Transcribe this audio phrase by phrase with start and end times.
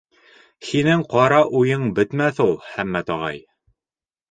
[0.69, 3.41] —Һинең ҡара уйың бөтмәҫ ул, Хаммат ағай.